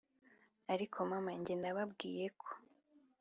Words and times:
ariko 0.73 0.95
mama 1.09 1.31
jye 1.43 1.55
nababwiye 1.61 2.25
ko 2.39 2.49